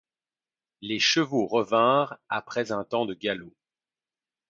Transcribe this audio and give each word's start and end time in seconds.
Les 0.81 0.97
chevaux 0.97 1.45
revinrent, 1.45 2.17
après 2.27 2.71
un 2.71 2.83
temps 2.83 3.05
de 3.05 3.13
galop. 3.13 3.53